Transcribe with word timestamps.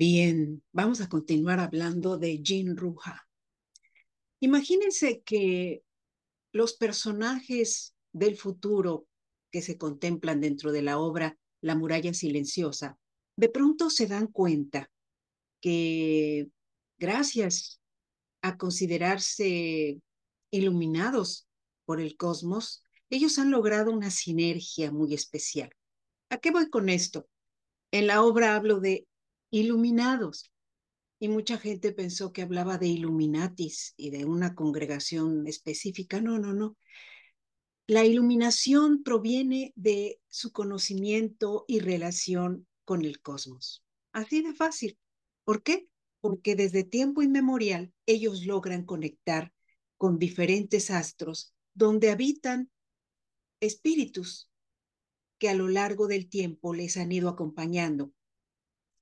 Bien, 0.00 0.62
vamos 0.72 1.02
a 1.02 1.10
continuar 1.10 1.60
hablando 1.60 2.16
de 2.16 2.40
Jin 2.42 2.74
Ruja. 2.74 3.28
Imagínense 4.40 5.20
que 5.20 5.82
los 6.52 6.72
personajes 6.72 7.94
del 8.10 8.38
futuro 8.38 9.06
que 9.50 9.60
se 9.60 9.76
contemplan 9.76 10.40
dentro 10.40 10.72
de 10.72 10.80
la 10.80 10.98
obra 10.98 11.36
La 11.60 11.74
muralla 11.74 12.14
silenciosa, 12.14 12.96
de 13.36 13.50
pronto 13.50 13.90
se 13.90 14.06
dan 14.06 14.28
cuenta 14.28 14.90
que 15.60 16.48
gracias 16.96 17.82
a 18.40 18.56
considerarse 18.56 20.00
iluminados 20.50 21.46
por 21.84 22.00
el 22.00 22.16
cosmos, 22.16 22.82
ellos 23.10 23.38
han 23.38 23.50
logrado 23.50 23.92
una 23.92 24.10
sinergia 24.10 24.92
muy 24.92 25.12
especial. 25.12 25.68
¿A 26.30 26.38
qué 26.38 26.52
voy 26.52 26.70
con 26.70 26.88
esto? 26.88 27.28
En 27.90 28.06
la 28.06 28.22
obra 28.22 28.56
hablo 28.56 28.80
de 28.80 29.06
iluminados 29.50 30.50
y 31.18 31.28
mucha 31.28 31.58
gente 31.58 31.92
pensó 31.92 32.32
que 32.32 32.42
hablaba 32.42 32.78
de 32.78 32.88
Illuminatis 32.88 33.92
y 33.96 34.08
de 34.08 34.24
una 34.24 34.54
congregación 34.54 35.46
específica. 35.46 36.20
No, 36.20 36.38
no, 36.38 36.54
no. 36.54 36.78
La 37.86 38.06
iluminación 38.06 39.02
proviene 39.02 39.72
de 39.76 40.18
su 40.28 40.50
conocimiento 40.50 41.66
y 41.68 41.80
relación 41.80 42.66
con 42.84 43.04
el 43.04 43.20
cosmos. 43.20 43.84
Así 44.12 44.42
de 44.42 44.54
fácil. 44.54 44.98
¿Por 45.44 45.62
qué? 45.62 45.88
Porque 46.20 46.56
desde 46.56 46.84
tiempo 46.84 47.20
inmemorial 47.20 47.92
ellos 48.06 48.46
logran 48.46 48.84
conectar 48.86 49.52
con 49.98 50.18
diferentes 50.18 50.90
astros 50.90 51.52
donde 51.74 52.10
habitan 52.10 52.70
espíritus 53.60 54.48
que 55.38 55.50
a 55.50 55.54
lo 55.54 55.68
largo 55.68 56.06
del 56.06 56.30
tiempo 56.30 56.72
les 56.72 56.96
han 56.96 57.12
ido 57.12 57.28
acompañando 57.28 58.12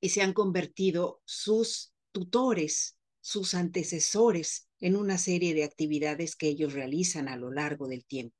y 0.01 0.11
se 0.11 0.23
han 0.23 0.33
convertido 0.33 1.20
sus 1.25 1.92
tutores, 2.12 2.98
sus 3.20 3.55
antecesores 3.55 4.69
en 4.81 4.97
una 4.97 5.19
serie 5.19 5.55
de 5.55 5.64
actividades 5.64 6.36
que 6.36 6.48
ellos 6.48 6.73
realizan 6.73 7.28
a 7.28 7.36
lo 7.36 7.50
largo 7.50 7.89
del 7.89 8.05
tiempo. 8.05 8.36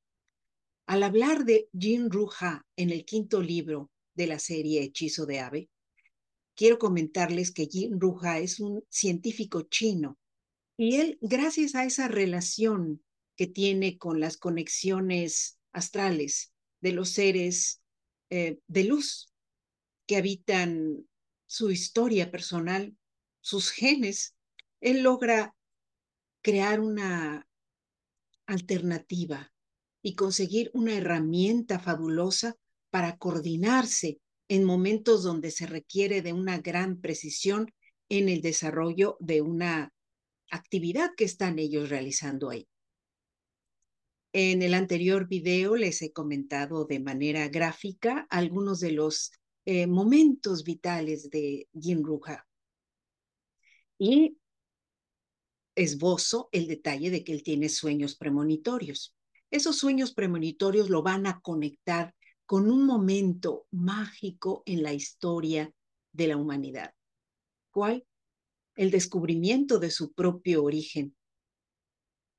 Al 0.87 1.03
hablar 1.03 1.45
de 1.45 1.69
Jin 1.79 2.11
Ruja 2.11 2.67
en 2.77 2.91
el 2.91 3.05
quinto 3.05 3.43
libro 3.43 3.91
de 4.15 4.27
la 4.27 4.39
serie 4.39 4.83
Hechizo 4.83 5.27
de 5.27 5.41
Ave, 5.41 5.71
quiero 6.55 6.79
comentarles 6.79 7.53
que 7.53 7.67
Jin 7.67 8.01
Ruja 8.01 8.39
es 8.39 8.61
un 8.61 8.83
científico 8.89 9.63
chino 9.63 10.19
y 10.77 10.97
él, 10.97 11.19
gracias 11.21 11.75
a 11.75 11.85
esa 11.85 12.07
relación 12.07 13.03
que 13.37 13.49
tiene 13.49 13.99
con 13.99 14.21
las 14.21 14.37
conexiones 14.37 15.59
astrales 15.73 16.53
de 16.81 16.93
los 16.93 17.11
seres 17.11 17.83
eh, 18.31 18.61
de 18.69 18.85
luz 18.85 19.33
que 20.07 20.17
habitan 20.17 21.07
su 21.49 21.71
historia 21.71 22.31
personal, 22.31 22.97
sus 23.41 23.71
genes, 23.71 24.37
él 24.81 25.03
logra 25.03 25.57
crear 26.43 26.79
una 26.79 27.49
alternativa 28.47 29.53
y 30.03 30.15
conseguir 30.15 30.71
una 30.75 30.95
herramienta 30.95 31.81
fabulosa 31.81 32.55
para 32.91 33.17
coordinarse 33.17 34.21
en 34.49 34.65
momentos 34.65 35.23
donde 35.23 35.51
se 35.51 35.67
requiere 35.67 36.23
de 36.23 36.33
una 36.33 36.59
gran 36.59 37.01
precisión 37.01 37.73
en 38.09 38.29
el 38.29 38.41
desarrollo 38.41 39.17
de 39.19 39.41
una 39.41 39.93
actividad 40.51 41.11
que 41.17 41.25
están 41.25 41.59
ellos 41.59 41.89
realizando 41.89 42.51
ahí. 42.51 42.69
En 44.35 44.61
el 44.63 44.75
anterior 44.75 45.27
video 45.27 45.77
les 45.77 46.03
he 46.03 46.13
comentado 46.13 46.85
de 46.85 47.01
manera 47.01 47.49
gráfica 47.49 48.27
algunos 48.29 48.81
de 48.81 48.93
los 48.93 49.33
eh, 49.71 49.87
momentos 49.87 50.65
vitales 50.65 51.29
de 51.29 51.69
Jin 51.79 52.03
Ruja. 52.03 52.49
Y 53.99 54.39
esbozo 55.75 56.49
el 56.53 56.67
detalle 56.67 57.11
de 57.11 57.23
que 57.23 57.33
él 57.33 57.43
tiene 57.43 57.69
sueños 57.69 58.17
premonitorios. 58.17 59.15
Esos 59.51 59.77
sueños 59.77 60.15
premonitorios 60.15 60.89
lo 60.89 61.03
van 61.03 61.27
a 61.27 61.43
conectar 61.43 62.15
con 62.47 62.71
un 62.71 62.87
momento 62.87 63.67
mágico 63.71 64.63
en 64.65 64.83
la 64.83 64.95
historia 64.95 65.71
de 66.13 66.29
la 66.29 66.39
humanidad. 66.39 66.95
¿Cuál? 67.71 68.07
El 68.75 68.91
descubrimiento 68.91 69.79
de 69.79 69.91
su 69.91 70.15
propio 70.15 70.65
origen, 70.65 71.15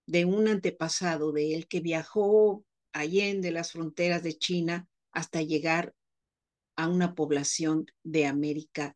de 0.08 0.26
un 0.26 0.48
antepasado 0.48 1.32
de 1.32 1.54
él 1.54 1.68
que 1.68 1.80
viajó 1.80 2.66
allende 2.92 3.52
las 3.52 3.74
fronteras 3.74 4.24
de 4.24 4.36
China 4.36 4.90
hasta 5.12 5.44
llegar 5.44 5.94
a 6.80 6.88
una 6.88 7.14
población 7.14 7.88
de 8.04 8.26
América, 8.26 8.96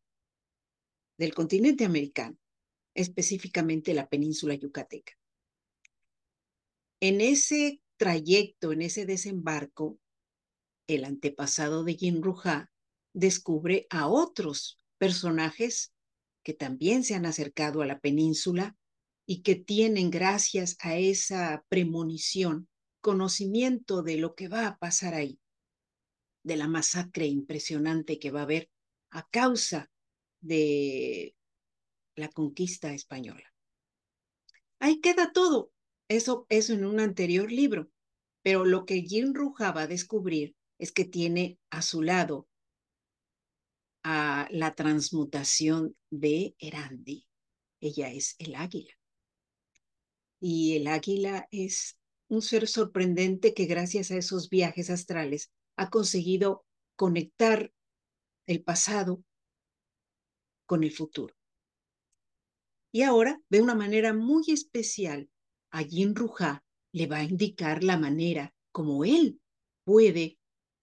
del 1.17 1.33
continente 1.33 1.83
americano, 1.83 2.37
específicamente 2.95 3.93
la 3.93 4.07
península 4.07 4.55
yucateca. 4.55 5.11
En 7.01 7.19
ese 7.19 7.81
trayecto, 7.97 8.71
en 8.71 8.83
ese 8.83 9.05
desembarco, 9.05 9.99
el 10.87 11.03
antepasado 11.03 11.83
de 11.83 11.95
Jin 11.95 12.23
Ruja 12.23 12.71
descubre 13.11 13.85
a 13.89 14.07
otros 14.07 14.79
personajes 14.97 15.93
que 16.41 16.53
también 16.53 17.03
se 17.03 17.15
han 17.15 17.25
acercado 17.25 17.81
a 17.81 17.85
la 17.85 17.99
península 17.99 18.77
y 19.25 19.41
que 19.41 19.55
tienen, 19.55 20.09
gracias 20.09 20.77
a 20.79 20.95
esa 20.95 21.65
premonición, 21.67 22.69
conocimiento 23.01 24.03
de 24.03 24.15
lo 24.15 24.35
que 24.35 24.47
va 24.47 24.67
a 24.67 24.77
pasar 24.77 25.15
ahí 25.15 25.37
de 26.43 26.57
la 26.57 26.67
masacre 26.67 27.25
impresionante 27.25 28.19
que 28.19 28.31
va 28.31 28.41
a 28.41 28.43
haber 28.43 28.69
a 29.09 29.27
causa 29.29 29.89
de 30.41 31.35
la 32.15 32.29
conquista 32.29 32.93
española. 32.93 33.53
Ahí 34.79 34.99
queda 34.99 35.31
todo. 35.31 35.71
Eso, 36.09 36.45
eso 36.49 36.73
en 36.73 36.85
un 36.85 36.99
anterior 36.99 37.51
libro. 37.51 37.89
Pero 38.41 38.65
lo 38.65 38.85
que 38.85 39.01
Jim 39.01 39.33
Ruja 39.33 39.71
va 39.71 39.83
a 39.83 39.87
descubrir 39.87 40.55
es 40.77 40.91
que 40.91 41.05
tiene 41.05 41.59
a 41.69 41.81
su 41.81 42.01
lado 42.01 42.49
a 44.03 44.49
la 44.51 44.75
transmutación 44.75 45.95
de 46.09 46.55
Erandi. 46.59 47.25
Ella 47.79 48.11
es 48.11 48.35
el 48.37 48.55
águila. 48.55 48.93
Y 50.41 50.75
el 50.75 50.87
águila 50.87 51.47
es 51.51 51.97
un 52.27 52.41
ser 52.41 52.67
sorprendente 52.67 53.53
que 53.53 53.65
gracias 53.65 54.11
a 54.11 54.17
esos 54.17 54.49
viajes 54.49 54.89
astrales 54.89 55.51
ha 55.77 55.89
conseguido 55.89 56.65
conectar 56.95 57.71
el 58.45 58.63
pasado 58.63 59.23
con 60.65 60.83
el 60.83 60.91
futuro. 60.91 61.35
Y 62.91 63.01
ahora, 63.01 63.41
de 63.49 63.61
una 63.61 63.75
manera 63.75 64.13
muy 64.13 64.43
especial, 64.49 65.29
a 65.71 65.83
Jin 65.83 66.15
Ruja 66.15 66.63
le 66.91 67.07
va 67.07 67.17
a 67.17 67.23
indicar 67.23 67.83
la 67.83 67.97
manera 67.97 68.53
como 68.71 69.03
él 69.03 69.41
puede 69.83 70.37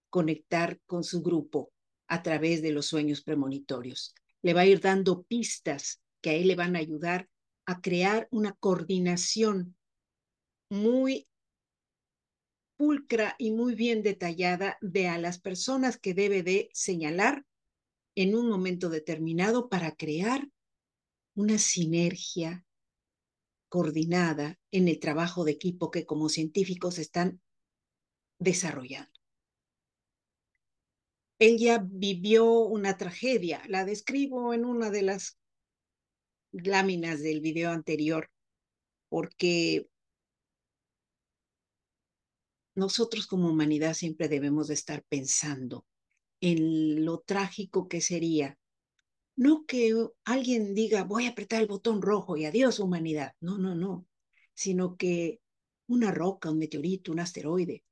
conectar 0.09 0.79
con 0.85 1.03
su 1.03 1.21
grupo 1.21 1.71
a 2.07 2.21
través 2.21 2.61
de 2.61 2.71
los 2.71 2.87
sueños 2.87 3.21
premonitorios. 3.21 4.13
Le 4.41 4.53
va 4.53 4.61
a 4.61 4.65
ir 4.65 4.81
dando 4.81 5.23
pistas 5.23 6.01
que 6.21 6.31
a 6.31 6.33
él 6.33 6.47
le 6.47 6.55
van 6.55 6.75
a 6.75 6.79
ayudar 6.79 7.29
a 7.65 7.79
crear 7.79 8.27
una 8.31 8.53
coordinación 8.53 9.77
muy 10.69 11.27
pulcra 12.81 13.35
y 13.37 13.51
muy 13.51 13.75
bien 13.75 14.01
detallada 14.01 14.79
de 14.81 15.07
a 15.07 15.19
las 15.19 15.39
personas 15.39 15.99
que 15.99 16.15
debe 16.15 16.41
de 16.41 16.71
señalar 16.73 17.45
en 18.15 18.33
un 18.33 18.49
momento 18.49 18.89
determinado 18.89 19.69
para 19.69 19.95
crear 19.95 20.49
una 21.35 21.59
sinergia 21.59 22.65
coordinada 23.69 24.59
en 24.71 24.87
el 24.87 24.99
trabajo 24.99 25.43
de 25.43 25.51
equipo 25.51 25.91
que 25.91 26.07
como 26.07 26.27
científicos 26.27 26.97
están 26.97 27.39
desarrollando. 28.39 29.13
Él 31.37 31.59
ya 31.59 31.85
vivió 31.87 32.61
una 32.61 32.97
tragedia, 32.97 33.61
la 33.67 33.85
describo 33.85 34.55
en 34.55 34.65
una 34.65 34.89
de 34.89 35.03
las 35.03 35.37
láminas 36.51 37.21
del 37.21 37.41
video 37.41 37.69
anterior, 37.69 38.31
porque 39.07 39.90
nosotros 42.75 43.27
como 43.27 43.49
humanidad 43.49 43.93
siempre 43.93 44.29
debemos 44.29 44.67
de 44.67 44.75
estar 44.75 45.03
pensando 45.03 45.85
en 46.39 47.05
lo 47.05 47.19
trágico 47.19 47.87
que 47.87 48.01
sería. 48.01 48.57
No 49.35 49.65
que 49.65 49.93
alguien 50.23 50.73
diga, 50.73 51.03
voy 51.03 51.25
a 51.25 51.29
apretar 51.29 51.61
el 51.61 51.67
botón 51.67 52.01
rojo 52.01 52.37
y 52.37 52.45
adiós 52.45 52.79
humanidad. 52.79 53.33
No, 53.39 53.57
no, 53.57 53.75
no. 53.75 54.05
Sino 54.53 54.97
que 54.97 55.41
una 55.87 56.11
roca, 56.11 56.49
un 56.49 56.59
meteorito, 56.59 57.11
un 57.11 57.19
asteroide 57.19 57.83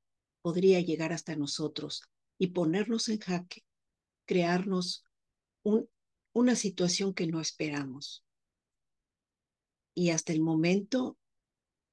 podría 0.41 0.79
llegar 0.81 1.13
hasta 1.13 1.35
nosotros 1.35 2.03
y 2.37 2.47
ponernos 2.47 3.09
en 3.09 3.19
jaque, 3.19 3.63
crearnos 4.25 5.03
un, 5.63 5.89
una 6.33 6.55
situación 6.55 7.13
que 7.13 7.27
no 7.27 7.41
esperamos. 7.41 8.23
Y 9.93 10.11
hasta 10.11 10.31
el 10.31 10.41
momento 10.41 11.17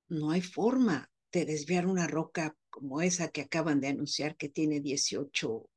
no 0.08 0.30
hay 0.30 0.42
forma 0.42 1.10
de 1.32 1.44
desviar 1.44 1.87
una 1.87 2.06
roca 2.06 2.56
como 2.70 3.02
esa 3.02 3.28
que 3.28 3.43
acaban 3.43 3.81
de 3.81 3.88
anunciar 3.88 4.37
que 4.37 4.49
tiene 4.49 4.81
18 4.81 5.69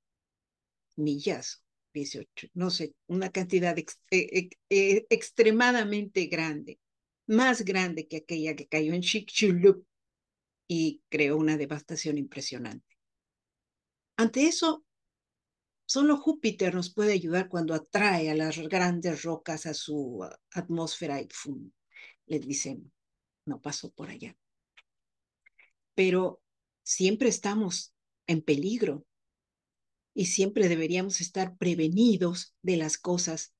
millas, 0.98 1.63
18, 1.94 2.48
no 2.54 2.69
sé, 2.69 2.94
una 3.07 3.30
cantidad 3.30 3.78
eh, 3.78 4.50
eh, 4.69 5.06
extremadamente 5.10 6.25
grande, 6.25 6.80
más 7.28 7.63
grande 7.63 8.07
que 8.07 8.18
aquella 8.18 8.56
que 8.56 8.68
cayó 8.68 8.94
en 8.94 9.01
Chicxulub 9.01 9.86
y 10.68 11.01
creó 11.10 11.38
una 11.38 11.57
devastación 11.57 12.18
impresionante. 12.18 12.86
Ante 14.18 14.44
eso, 14.44 14.86
solo 15.86 16.18
Júpiter 16.18 16.75
nos 16.75 16.94
puede 16.94 17.13
ayudar 17.13 17.50
cuando 17.50 17.74
atrae 17.74 18.30
a 18.30 18.36
las 18.36 18.57
grandes 18.60 19.24
rocas 19.24 19.66
a 19.66 19.74
su 19.74 20.28
atmósfera 20.51 21.22
y 21.22 21.28
¡fum! 21.31 21.72
le 22.28 22.40
dicen, 22.40 22.92
no 23.46 23.60
pasó 23.60 23.90
por 23.92 24.10
allá. 24.10 24.36
Pero 26.00 26.42
siempre 26.81 27.28
estamos 27.28 27.94
en 28.25 28.42
peligro 28.42 29.06
y 30.13 30.28
siempre 30.28 30.69
deberíamos 30.69 31.19
estar 31.19 31.57
prevenidos 31.57 32.56
de 32.62 32.78
las 32.78 32.98
cosas 32.98 33.54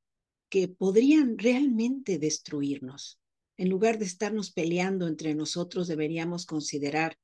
que 0.48 0.70
podrían 0.70 1.38
realmente 1.38 2.18
destruirnos. 2.18 3.20
En 3.58 3.68
lugar 3.68 4.00
de 4.00 4.06
estarnos 4.06 4.54
peleando 4.54 5.10
entre 5.10 5.36
nosotros, 5.36 5.90
deberíamos 5.90 6.46
considerar 6.46 7.20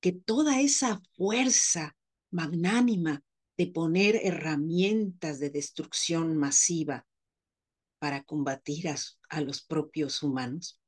que 0.00 0.12
toda 0.12 0.62
esa 0.62 1.02
fuerza 1.14 1.94
magnánima 2.30 3.22
de 3.58 3.66
poner 3.66 4.16
herramientas 4.24 5.40
de 5.40 5.50
destrucción 5.50 6.38
masiva 6.38 7.06
para 7.98 8.24
combatir 8.24 8.86
a, 8.88 9.40
los 9.42 9.60
propios 9.60 10.22
humanos 10.22 10.80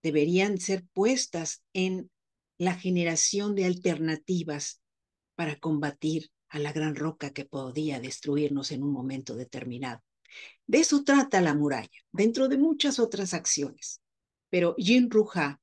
deberían 0.00 0.58
ser 0.58 0.86
puestas 0.92 1.64
en 1.72 2.08
la 2.60 2.74
generación 2.74 3.54
de 3.54 3.64
alternativas 3.64 4.82
para 5.34 5.58
combatir 5.58 6.30
a 6.50 6.58
la 6.58 6.74
gran 6.74 6.94
roca 6.94 7.30
que 7.30 7.46
podía 7.46 8.00
destruirnos 8.00 8.70
en 8.70 8.82
un 8.82 8.92
momento 8.92 9.34
determinado. 9.34 10.02
De 10.66 10.80
eso 10.80 11.02
trata 11.02 11.40
la 11.40 11.54
muralla, 11.54 11.88
dentro 12.12 12.48
de 12.48 12.58
muchas 12.58 12.98
otras 12.98 13.32
acciones. 13.32 14.02
Pero 14.50 14.74
Jean 14.76 15.10
Ruja 15.10 15.58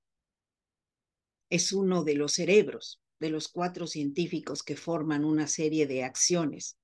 es 1.52 1.72
uno 1.72 2.04
de 2.04 2.16
los 2.16 2.34
cerebros 2.34 3.00
de 3.20 3.30
los 3.30 3.48
cuatro 3.48 3.86
científicos 3.86 4.64
que 4.64 4.76
forman 4.76 5.24
una 5.24 5.46
serie 5.46 5.86
de 5.86 6.04
acciones 6.04 6.80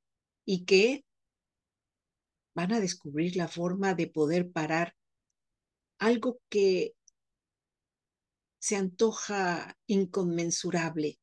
y 0.46 0.66
que 0.66 1.06
van 2.54 2.72
a 2.72 2.80
descubrir 2.80 3.36
la 3.36 3.48
forma 3.48 3.96
de 3.96 4.06
poder 4.06 4.52
parar 4.52 4.96
algo 5.98 6.40
que 6.50 6.94
se 8.64 8.78
antoja 8.78 9.78
inconmensurable 9.88 11.20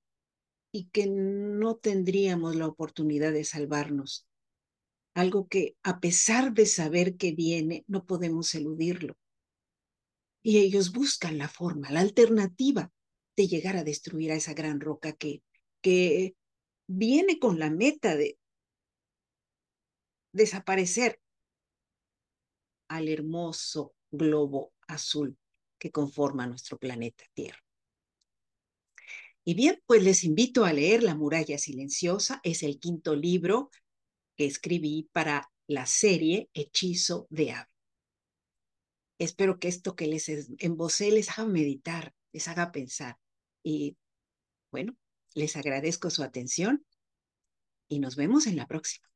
y 0.71 0.91
que 0.91 1.07
no 1.07 1.77
tendríamos 1.77 2.55
la 2.55 2.67
oportunidad 2.67 3.33
de 3.33 3.45
salvarnos. 3.45 4.29
Algo 5.15 5.49
que 5.49 5.75
a 5.83 6.01
pesar 6.01 6.53
de 6.53 6.67
saber 6.67 7.17
que 7.17 7.33
viene, 7.33 7.83
no 7.87 8.05
podemos 8.05 8.55
eludirlo. 8.55 9.17
Y 10.43 10.59
ellos 10.59 10.93
buscan 10.93 11.39
la 11.39 11.49
forma, 11.49 11.91
la 11.91 12.01
alternativa 12.01 12.93
de 13.39 13.47
llegar 13.47 13.79
a 13.79 13.85
destruir 13.85 14.33
a 14.33 14.37
esa 14.37 14.53
gran 14.53 14.79
roca 14.79 15.15
que, 15.15 15.43
que 15.81 16.37
viene 16.87 17.39
con 17.39 17.59
la 17.59 17.71
meta 17.71 18.17
de 18.17 18.39
desaparecer 20.35 21.19
al 22.89 23.09
hermoso 23.09 23.95
globo 24.11 24.75
azul 24.87 25.39
que 25.81 25.91
conforma 25.91 26.47
nuestro 26.47 26.79
planeta 26.79 27.25
Tierra. 27.35 27.59
Y 29.45 29.55
bien, 29.55 29.83
pues 29.87 30.05
les 30.05 30.23
invito 30.23 30.65
a 30.65 30.73
leer 30.73 31.03
La 31.03 31.17
muralla 31.17 31.59
silenciosa, 31.59 32.41
es 32.45 32.63
el 32.63 32.79
quinto 32.79 33.17
libro 33.17 33.71
que 34.37 34.45
escribí 34.45 35.09
para 35.13 35.51
la 35.67 35.87
serie 35.87 36.51
Hechizo 36.55 37.27
de 37.31 37.53
Ave. 37.53 37.71
Espero 39.19 39.59
que 39.59 39.69
esto 39.69 39.97
que 39.97 40.07
les 40.07 40.29
embocé 40.59 41.11
les 41.11 41.31
haga 41.31 41.47
meditar, 41.47 42.15
les 42.33 42.49
haga 42.49 42.71
pensar. 42.71 43.19
Y 43.63 43.97
bueno, 44.71 44.97
les 45.35 45.57
agradezco 45.57 46.11
su 46.11 46.23
atención 46.23 46.87
y 47.89 47.99
nos 47.99 48.17
vemos 48.17 48.47
en 48.47 48.57
la 48.57 48.67
próxima. 48.67 49.10